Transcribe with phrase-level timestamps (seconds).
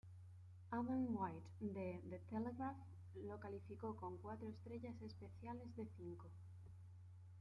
[0.71, 2.75] Adam White de "The Telegraph"
[3.27, 6.25] lo calificó con cuatro estrellas especiales de cinco.